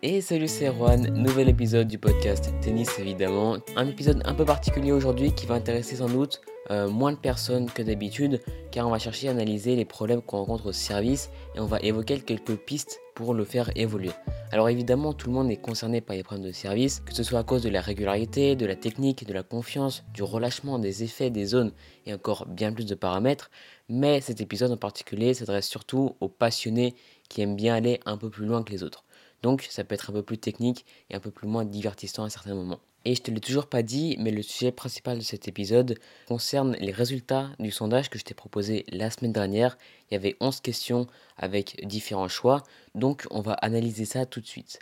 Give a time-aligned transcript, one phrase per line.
[0.00, 3.56] Et salut c'est Juan, nouvel épisode du podcast Tennis évidemment.
[3.74, 6.40] Un épisode un peu particulier aujourd'hui qui va intéresser sans doute
[6.70, 8.40] euh, moins de personnes que d'habitude
[8.70, 11.80] car on va chercher à analyser les problèmes qu'on rencontre au service et on va
[11.80, 14.12] évoquer quelques pistes pour le faire évoluer.
[14.52, 17.40] Alors évidemment tout le monde est concerné par les problèmes de service, que ce soit
[17.40, 21.30] à cause de la régularité, de la technique, de la confiance, du relâchement, des effets,
[21.30, 21.72] des zones
[22.06, 23.50] et encore bien plus de paramètres,
[23.88, 26.94] mais cet épisode en particulier s'adresse surtout aux passionnés
[27.28, 29.02] qui aiment bien aller un peu plus loin que les autres.
[29.42, 32.30] Donc ça peut être un peu plus technique et un peu plus moins divertissant à
[32.30, 32.80] certains moments.
[33.04, 36.76] Et je te l'ai toujours pas dit, mais le sujet principal de cet épisode concerne
[36.80, 39.78] les résultats du sondage que je t'ai proposé la semaine dernière.
[40.10, 41.06] Il y avait 11 questions
[41.36, 44.80] avec différents choix, donc on va analyser ça tout de suite.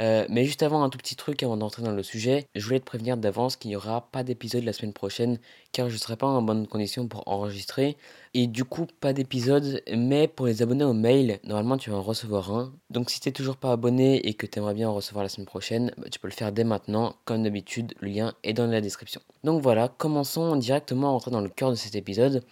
[0.00, 2.80] Euh, mais juste avant, un tout petit truc avant d'entrer dans le sujet, je voulais
[2.80, 5.38] te prévenir d'avance qu'il n'y aura pas d'épisode la semaine prochaine
[5.72, 7.96] car je ne serai pas en bonne condition pour enregistrer.
[8.34, 12.02] Et du coup, pas d'épisode, mais pour les abonnés au mail, normalement tu vas en
[12.02, 12.72] recevoir un.
[12.90, 15.28] Donc si tu n'es toujours pas abonné et que tu aimerais bien en recevoir la
[15.28, 17.14] semaine prochaine, bah, tu peux le faire dès maintenant.
[17.24, 19.20] Comme d'habitude, le lien est dans la description.
[19.44, 22.42] Donc voilà, commençons directement à rentrer dans le cœur de cet épisode.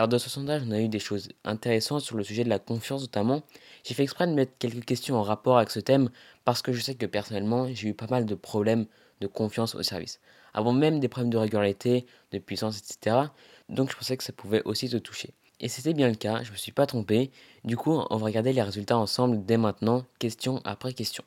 [0.00, 2.58] Alors dans ce sondage, on a eu des choses intéressantes sur le sujet de la
[2.58, 3.42] confiance notamment.
[3.84, 6.08] J'ai fait exprès de mettre quelques questions en rapport avec ce thème
[6.46, 8.86] parce que je sais que personnellement, j'ai eu pas mal de problèmes
[9.20, 10.18] de confiance au service.
[10.54, 13.24] Avant même des problèmes de régularité, de puissance, etc.
[13.68, 15.34] Donc je pensais que ça pouvait aussi te toucher.
[15.60, 17.30] Et c'était bien le cas, je ne me suis pas trompé.
[17.64, 21.24] Du coup, on va regarder les résultats ensemble dès maintenant, question après question.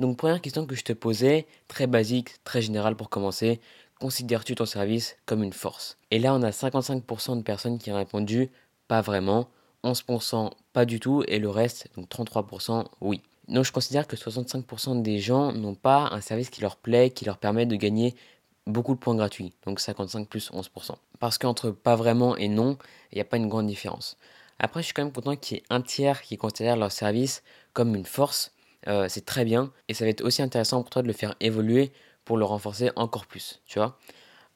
[0.00, 3.60] Donc première question que je te posais, très basique, très générale pour commencer,
[4.02, 5.96] considères-tu ton service comme une force?
[6.10, 8.50] Et là, on a 55% de personnes qui ont répondu
[8.88, 9.48] pas vraiment,
[9.84, 13.22] 11% pas du tout et le reste, donc 33% oui.
[13.46, 17.24] Donc je considère que 65% des gens n'ont pas un service qui leur plaît, qui
[17.24, 18.16] leur permet de gagner
[18.66, 20.96] beaucoup de points gratuits, donc 55 plus 11%.
[21.20, 22.78] Parce qu'entre pas vraiment et non,
[23.12, 24.16] il n'y a pas une grande différence.
[24.58, 27.44] Après, je suis quand même content qu'il y ait un tiers qui considère leur service
[27.72, 28.52] comme une force.
[28.88, 31.36] Euh, c'est très bien et ça va être aussi intéressant pour toi de le faire
[31.38, 31.92] évoluer
[32.24, 33.98] pour le renforcer encore plus, tu vois.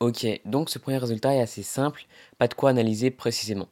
[0.01, 2.07] Ok, donc ce premier résultat est assez simple,
[2.39, 3.69] pas de quoi analyser précisément.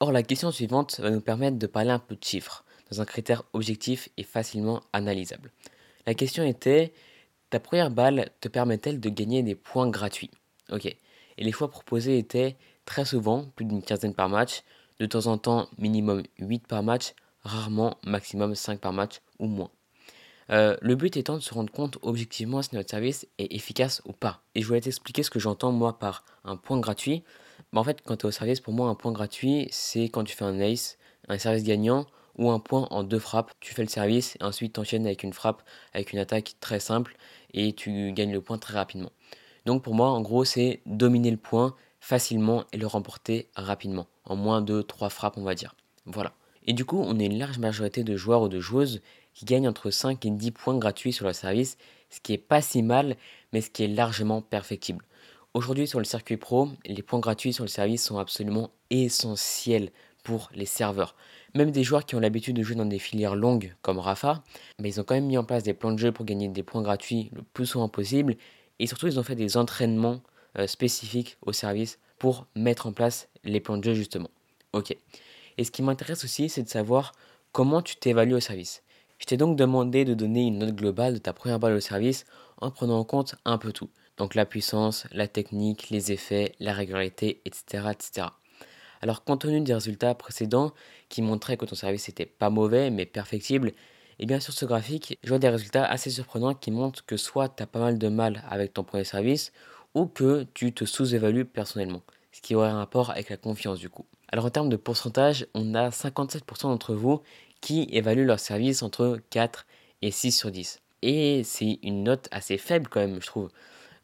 [0.00, 3.04] Or, la question suivante va nous permettre de parler un peu de chiffres, dans un
[3.04, 5.50] critère objectif et facilement analysable.
[6.06, 6.94] La question était,
[7.50, 10.30] ta première balle te permet-elle de gagner des points gratuits?
[10.72, 10.96] Ok, et
[11.44, 12.56] les choix proposés étaient
[12.86, 14.62] très souvent, plus d'une quinzaine par match,
[14.98, 19.70] de temps en temps minimum 8 par match, rarement maximum 5 par match ou moins.
[20.50, 24.12] Euh, le but étant de se rendre compte objectivement si notre service est efficace ou
[24.12, 24.42] pas.
[24.54, 27.22] Et je voulais t'expliquer ce que j'entends moi par un point gratuit.
[27.72, 30.24] Bah, en fait, quand tu es au service, pour moi, un point gratuit, c'est quand
[30.24, 32.06] tu fais un ace, un service gagnant
[32.36, 33.52] ou un point en deux frappes.
[33.60, 35.62] Tu fais le service et ensuite tu enchaînes avec une frappe,
[35.92, 37.16] avec une attaque très simple
[37.54, 39.12] et tu gagnes le point très rapidement.
[39.66, 44.34] Donc pour moi, en gros, c'est dominer le point facilement et le remporter rapidement, en
[44.34, 45.74] moins de trois frappes, on va dire.
[46.06, 46.32] Voilà.
[46.66, 49.00] Et du coup, on a une large majorité de joueurs ou de joueuses
[49.34, 51.76] qui gagnent entre 5 et 10 points gratuits sur le service,
[52.10, 53.16] ce qui est pas si mal,
[53.52, 55.04] mais ce qui est largement perfectible.
[55.54, 59.90] Aujourd'hui sur le circuit pro, les points gratuits sur le service sont absolument essentiels
[60.22, 61.16] pour les serveurs.
[61.54, 64.44] Même des joueurs qui ont l'habitude de jouer dans des filières longues comme Rafa,
[64.78, 66.62] mais ils ont quand même mis en place des plans de jeu pour gagner des
[66.62, 68.36] points gratuits le plus souvent possible.
[68.78, 70.20] Et surtout, ils ont fait des entraînements
[70.58, 74.30] euh, spécifiques au service pour mettre en place les plans de jeu justement.
[74.72, 74.96] Ok.
[75.60, 77.12] Et ce qui m'intéresse aussi, c'est de savoir
[77.52, 78.82] comment tu t'évalues au service.
[79.18, 82.24] Je t'ai donc demandé de donner une note globale de ta première balle au service
[82.62, 83.90] en prenant en compte un peu tout.
[84.16, 87.88] Donc la puissance, la technique, les effets, la régularité, etc.
[87.90, 88.28] etc.
[89.02, 90.72] Alors compte tenu des résultats précédents
[91.10, 93.74] qui montraient que ton service n'était pas mauvais mais perfectible, et
[94.20, 97.50] eh bien sur ce graphique, je vois des résultats assez surprenants qui montrent que soit
[97.50, 99.52] tu as pas mal de mal avec ton premier service
[99.92, 102.00] ou que tu te sous-évalues personnellement,
[102.32, 104.06] ce qui aurait un rapport avec la confiance du coup.
[104.30, 107.20] Alors en termes de pourcentage, on a 57% d'entre vous
[107.60, 109.66] qui évaluent leur service entre 4
[110.02, 110.80] et 6 sur 10.
[111.02, 113.50] Et c'est une note assez faible quand même, je trouve.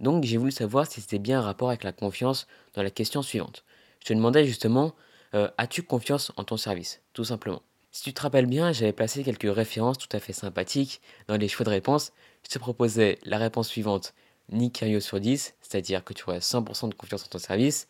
[0.00, 3.22] Donc j'ai voulu savoir si c'était bien un rapport avec la confiance dans la question
[3.22, 3.64] suivante.
[4.00, 4.94] Je te demandais justement,
[5.34, 7.62] euh, as-tu confiance en ton service Tout simplement?
[7.92, 11.48] Si tu te rappelles bien, j'avais placé quelques références tout à fait sympathiques dans les
[11.48, 12.12] choix de réponse.
[12.42, 14.12] Je te proposais la réponse suivante,
[14.50, 17.88] ni curieux sur 10, c'est-à-dire que tu aurais 100% de confiance en ton service.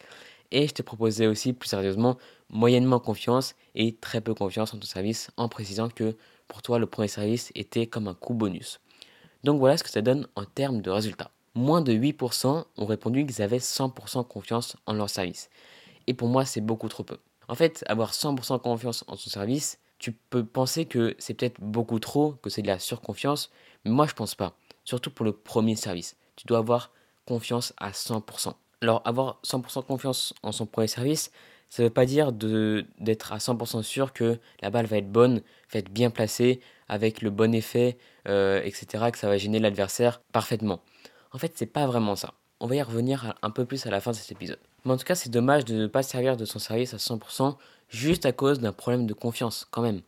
[0.50, 2.16] Et je te proposais aussi plus sérieusement
[2.50, 6.16] moyennement confiance et très peu confiance en ton service en précisant que
[6.48, 8.80] pour toi le premier service était comme un coup bonus.
[9.44, 11.30] Donc voilà ce que ça donne en termes de résultats.
[11.54, 15.50] Moins de 8% ont répondu qu'ils avaient 100% confiance en leur service.
[16.06, 17.18] Et pour moi c'est beaucoup trop peu.
[17.48, 21.98] En fait, avoir 100% confiance en ton service, tu peux penser que c'est peut-être beaucoup
[21.98, 23.50] trop, que c'est de la surconfiance,
[23.84, 24.56] mais moi je pense pas.
[24.84, 26.16] Surtout pour le premier service.
[26.36, 26.92] Tu dois avoir
[27.24, 28.54] confiance à 100%.
[28.86, 31.32] Alors avoir 100% confiance en son premier service,
[31.70, 35.42] Ça ne veut pas dire d'être à 100% sûr que la balle va être bonne,
[35.72, 37.98] va être bien placée, avec le bon effet,
[38.28, 40.84] euh, etc., que ça va gêner l'adversaire parfaitement.
[41.32, 42.34] En fait, c'est pas vraiment ça.
[42.60, 44.60] On va y revenir un peu plus à la fin de cet épisode.
[44.84, 47.56] Mais en tout cas, c'est dommage de ne pas servir de son service à 100%
[47.88, 50.02] juste à cause d'un problème de confiance, quand même.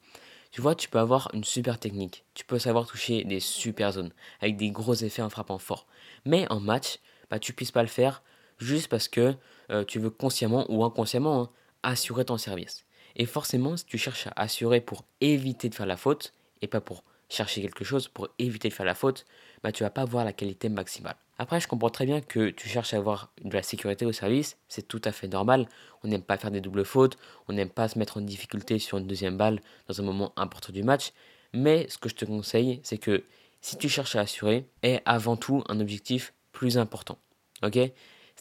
[0.52, 4.12] Tu vois, tu peux avoir une super technique, tu peux savoir toucher des super zones,
[4.40, 5.88] avec des gros effets en frappant fort.
[6.24, 8.22] Mais en match, bah, tu puisses pas le faire
[8.58, 9.34] juste parce que
[9.70, 11.50] euh, tu veux consciemment ou inconsciemment hein,
[11.82, 12.84] assurer ton service.
[13.16, 16.80] Et forcément, si tu cherches à assurer pour éviter de faire la faute, et pas
[16.80, 19.26] pour chercher quelque chose, pour éviter de faire la faute,
[19.62, 21.16] bah, tu vas pas avoir la qualité maximale.
[21.38, 24.56] Après, je comprends très bien que tu cherches à avoir de la sécurité au service,
[24.68, 25.68] c'est tout à fait normal.
[26.02, 27.16] On n'aime pas faire des doubles fautes,
[27.48, 30.72] on n'aime pas se mettre en difficulté sur une deuxième balle dans un moment important
[30.72, 31.12] du match.
[31.52, 33.24] Mais ce que je te conseille, c'est que
[33.60, 37.18] si tu cherches à assurer, aie avant tout un objectif plus important.
[37.62, 37.78] Ok?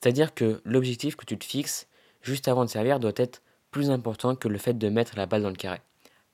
[0.02, 1.88] C'est-à-dire que l'objectif que tu te fixes
[2.22, 3.42] juste avant de servir doit être
[3.72, 5.82] plus important que le fait de mettre la balle dans le carré.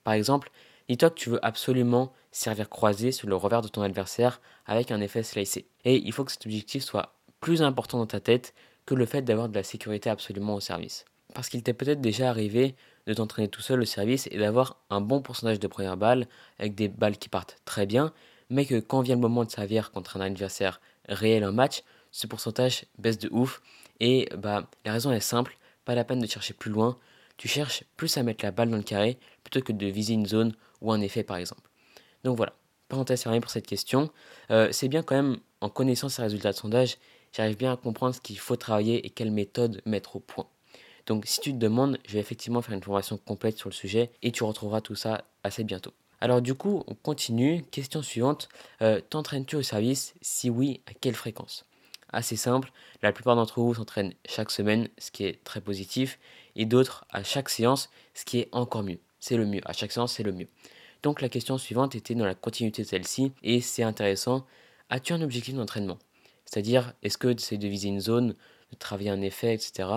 [0.04, 0.50] Par exemple,
[0.88, 5.00] dis-toi que tu veux absolument servir croisé sur le revers de ton adversaire avec un
[5.00, 5.66] effet slicé.
[5.84, 8.54] Et il faut que cet objectif soit plus important dans ta tête
[8.86, 11.04] que le fait d'avoir de la sécurité absolument au service.
[11.32, 12.74] Parce qu'il t'est peut-être déjà arrivé
[13.06, 16.26] de t'entraîner tout seul au service et d'avoir un bon pourcentage de premières balles
[16.58, 18.12] avec des balles qui partent très bien,
[18.50, 21.82] mais que quand vient le moment de servir contre un adversaire réel en match,
[22.14, 23.60] ce pourcentage baisse de ouf.
[23.98, 26.96] Et bah, la raison est simple, pas la peine de chercher plus loin,
[27.36, 30.26] tu cherches plus à mettre la balle dans le carré plutôt que de viser une
[30.26, 31.68] zone ou un effet par exemple.
[32.22, 32.54] Donc voilà,
[32.88, 34.10] parenthèse fermée pour cette question.
[34.50, 36.98] Euh, c'est bien quand même, en connaissant ces résultats de sondage,
[37.32, 40.46] j'arrive bien à comprendre ce qu'il faut travailler et quelle méthode mettre au point.
[41.06, 44.12] Donc si tu te demandes, je vais effectivement faire une formation complète sur le sujet
[44.22, 45.92] et tu retrouveras tout ça assez bientôt.
[46.20, 47.62] Alors du coup, on continue.
[47.72, 48.48] Question suivante.
[48.82, 50.14] Euh, t'entraînes-tu au service?
[50.22, 51.66] Si oui, à quelle fréquence?
[52.14, 52.70] Assez simple,
[53.02, 56.20] la plupart d'entre vous s'entraînent chaque semaine, ce qui est très positif,
[56.54, 59.00] et d'autres à chaque séance, ce qui est encore mieux.
[59.18, 59.60] C'est le mieux.
[59.64, 60.46] À chaque séance, c'est le mieux.
[61.02, 64.46] Donc la question suivante était dans la continuité de celle-ci, et c'est intéressant.
[64.90, 65.98] As-tu un objectif d'entraînement?
[66.44, 68.28] C'est-à-dire, est-ce que tu essaies de viser une zone,
[68.70, 69.88] de travailler un effet, etc.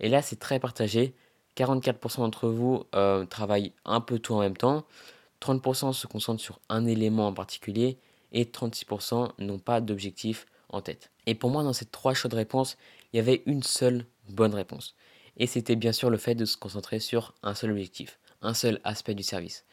[0.00, 1.14] Et là, c'est très partagé.
[1.56, 4.84] 44% d'entre vous euh, travaillent un peu tout en même temps,
[5.40, 7.96] 30% se concentrent sur un élément en particulier,
[8.32, 10.46] et 36% n'ont pas d'objectif
[10.82, 11.10] tête.
[11.26, 12.76] Et pour moi, dans ces trois choix de réponse,
[13.12, 14.94] il y avait une seule bonne réponse.
[15.36, 18.80] Et c'était bien sûr le fait de se concentrer sur un seul objectif, un seul
[18.84, 19.64] aspect du service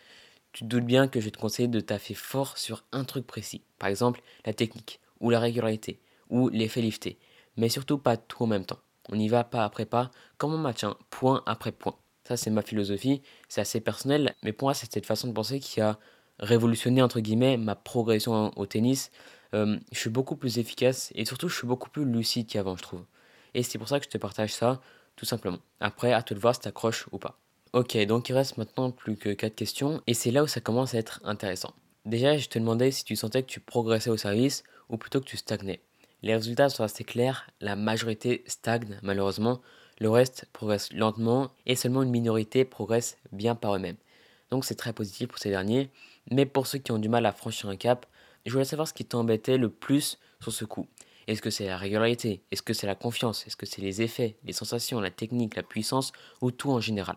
[0.53, 3.63] tu te doutes bien que je te conseiller de taffer fort sur un truc précis.
[3.79, 5.99] Par exemple, la technique, ou la régularité,
[6.29, 7.19] ou l'effet lifté.
[7.57, 8.79] Mais surtout pas tout en même temps.
[9.09, 11.95] On y va pas après pas, comme match, hein, point après point.
[12.27, 15.59] Ça, c'est ma philosophie, c'est assez personnel, mais pour moi, c'est cette façon de penser
[15.59, 15.97] qui a
[16.39, 19.11] révolutionné, entre guillemets, ma progression au tennis.
[19.53, 22.83] Euh, je suis beaucoup plus efficace et surtout, je suis beaucoup plus lucide qu'avant, je
[22.83, 23.03] trouve.
[23.53, 24.81] Et c'est pour ça que je te partage ça,
[25.15, 25.59] tout simplement.
[25.79, 27.37] Après, à te de voir si t'accroches ou pas.
[27.73, 30.93] Ok, donc il reste maintenant plus que 4 questions, et c'est là où ça commence
[30.93, 31.73] à être intéressant.
[32.05, 35.25] Déjà, je te demandais si tu sentais que tu progressais au service, ou plutôt que
[35.25, 35.81] tu stagnais.
[36.21, 39.61] Les résultats sont assez clairs, la majorité stagne malheureusement,
[39.99, 43.97] le reste progresse lentement, et seulement une minorité progresse bien par eux-mêmes.
[44.49, 45.89] Donc c'est très positif pour ces derniers,
[46.29, 48.05] mais pour ceux qui ont du mal à franchir un cap,
[48.45, 50.87] je voulais savoir ce qui t'embêtait le plus sur ce coup.
[51.27, 52.41] Est-ce que c'est la régularité?
[52.51, 53.45] Est-ce que c'est la confiance?
[53.45, 56.11] Est-ce que c'est les effets, les sensations, la technique, la puissance,
[56.41, 57.15] ou tout en général?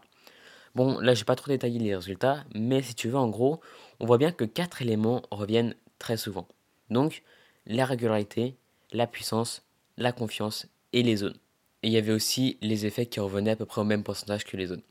[0.75, 3.61] Bon, là, j'ai pas trop détaillé les résultats, mais si tu veux, en gros,
[4.01, 6.49] on voit bien que quatre éléments reviennent très souvent.
[6.91, 7.23] Donc,
[7.67, 8.57] la régularité,
[8.93, 9.63] la puissance,
[9.97, 11.37] la confiance et les zones.
[11.83, 14.45] Et il y avait aussi les effets qui revenaient à peu près au même pourcentage
[14.45, 14.83] que les zones.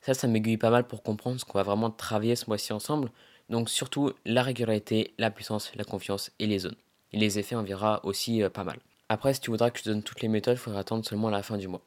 [0.00, 3.10] Ça, ça m'aiguille pas mal pour comprendre ce qu'on va vraiment travailler ce mois-ci ensemble.
[3.48, 6.76] Donc, surtout la régularité, la puissance, la confiance et les zones.
[7.12, 8.78] Et les effets, on verra aussi euh, pas mal.
[9.08, 11.30] Après, si tu voudras que je te donne toutes les méthodes, il faudra attendre seulement
[11.30, 11.80] la fin du mois.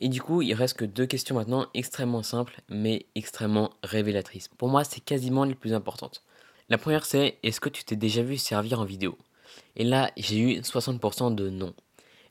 [0.00, 4.48] Et du coup, il reste que deux questions maintenant extrêmement simples, mais extrêmement révélatrices.
[4.48, 6.22] Pour moi, c'est quasiment les plus importantes.
[6.68, 9.18] La première, c'est est-ce que tu t'es déjà vu servir en vidéo?
[9.76, 11.74] Et là, j'ai eu 60% de non.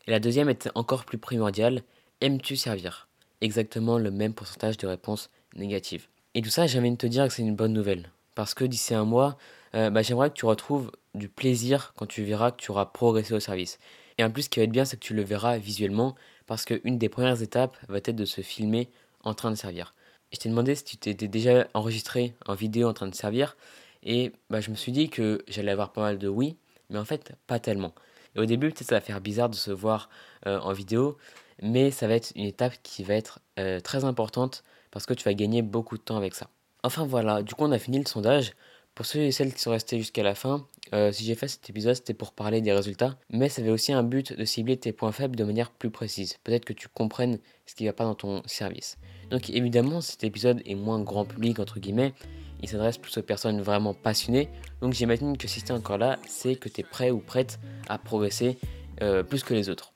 [0.08, 1.84] Et la deuxième était encore plus primordiale
[2.22, 3.08] aimes-tu servir?
[3.42, 6.08] Exactement le même pourcentage de réponses négatives.
[6.36, 8.12] Et tout ça, j'aimerais te dire que c'est une bonne nouvelle.
[8.36, 9.38] Parce que d'ici un mois,
[9.76, 13.34] euh, bah, j'aimerais que tu retrouves du plaisir quand tu verras que tu auras progressé
[13.34, 13.80] au service.
[14.18, 16.16] Et en plus, ce qui va être bien, c'est que tu le verras visuellement
[16.48, 18.90] parce qu'une des premières étapes va être de se filmer
[19.24, 19.94] en train de servir.
[20.34, 23.56] je t'ai demandé si tu t'étais déjà enregistré en vidéo en train de servir,
[24.04, 26.58] et bah, je me suis dit que j'allais avoir pas mal de oui,
[26.90, 27.94] mais en fait pas tellement.
[28.38, 30.10] Au début, peut-être ça va faire bizarre de se voir
[30.48, 31.18] euh, en vidéo,
[31.62, 35.24] mais ça va être une étape qui va être euh, très importante parce que tu
[35.24, 36.50] vas gagner beaucoup de temps avec ça.
[36.84, 38.54] Enfin voilà, du coup on a fini le sondage.
[38.96, 41.70] Pour ceux et celles qui sont restés jusqu'à la fin, euh, si j'ai fait cet
[41.70, 44.92] épisode, c'était pour parler des résultats, mais ça avait aussi un but de cibler tes
[44.92, 46.38] points faibles de manière plus précise.
[46.44, 48.98] Peut-être que tu comprennes ce qui ne va pas dans ton service.
[49.30, 52.14] Donc évidemment, cet épisode est moins grand public, entre guillemets.
[52.62, 54.50] Il s'adresse plus aux personnes vraiment passionnées.
[54.82, 57.60] Donc j'imagine que si tu es encore là, c'est que tu es prêt ou prête
[57.88, 58.58] à progresser
[59.02, 59.94] euh, plus que les autres.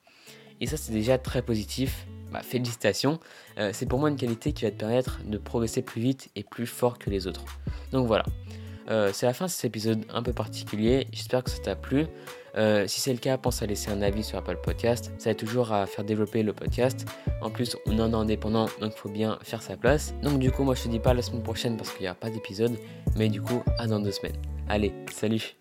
[0.61, 2.07] Et ça, c'est déjà très positif.
[2.35, 3.21] Bah, félicitations.
[3.57, 6.43] Euh, c'est pour moi une qualité qui va te permettre de progresser plus vite et
[6.43, 7.45] plus fort que les autres.
[7.93, 8.25] Donc voilà.
[8.89, 11.07] Euh, c'est la fin de cet épisode un peu particulier.
[11.13, 12.07] J'espère que ça t'a plu.
[12.57, 15.13] Euh, si c'est le cas, pense à laisser un avis sur Apple Podcast.
[15.17, 17.07] Ça aide toujours à faire développer le podcast.
[17.41, 20.13] En plus, on est indépendant, donc il faut bien faire sa place.
[20.21, 22.15] Donc du coup, moi je te dis pas la semaine prochaine parce qu'il n'y a
[22.15, 22.77] pas d'épisode.
[23.15, 24.35] Mais du coup, à dans deux semaines.
[24.67, 25.55] Allez, salut